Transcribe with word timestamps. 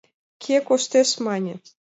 «Кӧ 0.43 0.55
коштеш?»— 0.67 1.09
мане. 1.25 1.55